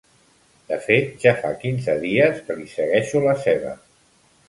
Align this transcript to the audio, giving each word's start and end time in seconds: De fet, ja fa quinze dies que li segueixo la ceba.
De 0.71 0.79
fet, 0.85 1.11
ja 1.27 1.35
fa 1.43 1.53
quinze 1.65 1.99
dies 2.07 2.43
que 2.49 2.59
li 2.63 2.69
segueixo 2.75 3.25
la 3.29 3.41
ceba. 3.47 3.81